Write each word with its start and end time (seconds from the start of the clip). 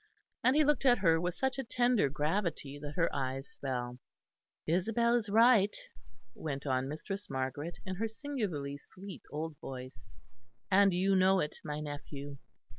And 0.43 0.55
he 0.55 0.63
looked 0.65 0.83
at 0.83 0.97
her 0.97 1.21
with 1.21 1.35
such 1.35 1.59
a 1.59 1.63
tender 1.63 2.09
gravity 2.09 2.79
that 2.79 2.95
her 2.95 3.07
eyes 3.15 3.59
fell. 3.61 3.99
"Isabel 4.65 5.13
is 5.13 5.29
right," 5.29 5.77
went 6.33 6.65
on 6.65 6.87
Mistress 6.89 7.29
Margaret, 7.29 7.77
in 7.85 7.93
her 7.97 8.07
singularly 8.07 8.79
sweet 8.79 9.21
old 9.29 9.55
voice; 9.59 9.99
"and 10.71 10.91
you 10.91 11.15
know 11.15 11.39
it, 11.39 11.57
my 11.63 11.81
nephew. 11.81 12.37